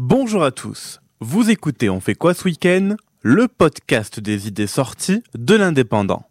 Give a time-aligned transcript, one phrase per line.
[0.00, 1.00] Bonjour à tous.
[1.18, 2.94] Vous écoutez On fait quoi ce week-end?
[3.20, 6.22] Le podcast des idées sorties de l'indépendant.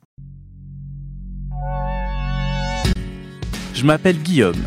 [3.74, 4.64] Je m'appelle Guillaume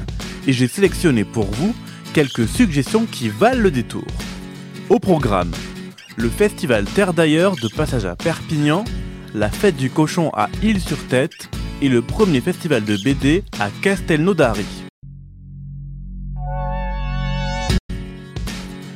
[0.47, 1.75] et j'ai sélectionné pour vous
[2.13, 4.05] quelques suggestions qui valent le détour.
[4.91, 5.53] Au programme,
[6.19, 8.85] le festival Terre d'ailleurs de passage à Perpignan,
[9.33, 11.49] la fête du cochon à Île-sur-Tête
[11.81, 14.80] et le premier festival de BD à Castelnaudary.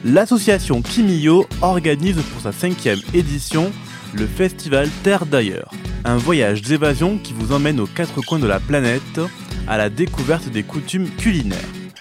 [0.05, 3.73] L'association Kimio organise pour sa cinquième édition
[4.13, 5.73] le festival Terre d'ailleurs,
[6.05, 9.21] un voyage d'évasion qui vous emmène aux quatre coins de la planète
[9.67, 11.59] à la découverte des coutumes culinaires.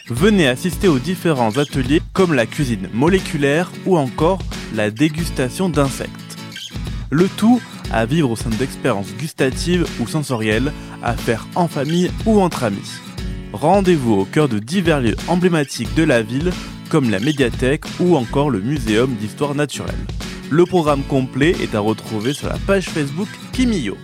[0.09, 4.39] Venez assister aux différents ateliers comme la cuisine moléculaire ou encore
[4.75, 6.11] la dégustation d'insectes.
[7.09, 12.41] Le tout à vivre au sein d'expériences gustatives ou sensorielles à faire en famille ou
[12.41, 12.99] entre amis.
[13.53, 16.51] Rendez-vous au cœur de divers lieux emblématiques de la ville
[16.93, 20.05] comme la médiathèque ou encore le muséum d'histoire naturelle.
[20.51, 23.97] Le programme complet est à retrouver sur la page Facebook Kimio.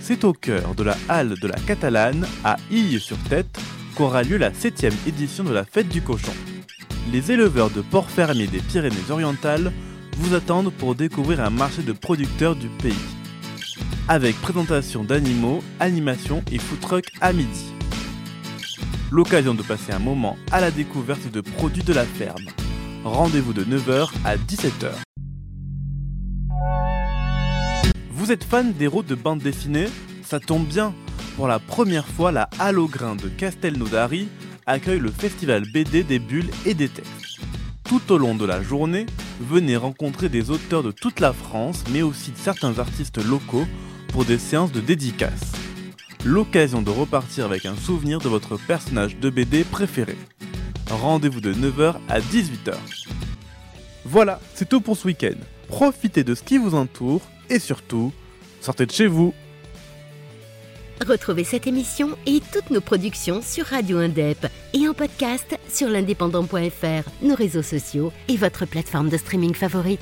[0.00, 3.58] C'est au cœur de la halle de la Catalane, à Ille-sur-Tête,
[3.96, 6.34] qu'aura lieu la 7 édition de la Fête du Cochon.
[7.12, 9.72] Les éleveurs de porcs fermiers des Pyrénées-Orientales
[10.18, 12.94] vous attendent pour découvrir un marché de producteurs du pays.
[14.06, 17.75] Avec présentation d'animaux, animation et food truck à midi
[19.10, 22.44] l'occasion de passer un moment à la découverte de produits de la ferme.
[23.04, 24.90] Rendez-vous de 9h à 17h.
[28.10, 29.86] Vous êtes fan d'héros de bande dessinée?
[30.22, 30.92] Ça tombe bien
[31.36, 34.28] Pour la première fois, la Halograin de Castelnaudary
[34.66, 37.40] accueille le festival BD des bulles et des textes.
[37.84, 39.06] Tout au long de la journée,
[39.40, 43.66] venez rencontrer des auteurs de toute la France, mais aussi certains artistes locaux
[44.08, 45.55] pour des séances de dédicaces
[46.26, 50.16] l'occasion de repartir avec un souvenir de votre personnage de BD préféré.
[50.90, 52.74] Rendez-vous de 9h à 18h.
[54.04, 55.36] Voilà, c'est tout pour ce week-end.
[55.68, 58.12] Profitez de ce qui vous entoure et surtout,
[58.60, 59.34] sortez de chez vous.
[61.06, 67.08] Retrouvez cette émission et toutes nos productions sur Radio Indep et en podcast sur l'indépendant.fr,
[67.22, 70.00] nos réseaux sociaux et votre plateforme de streaming favorite.